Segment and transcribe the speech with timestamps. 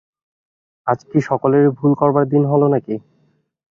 [0.87, 2.95] আজ কি সকলেরই ভুল করবার দিন হল না কি?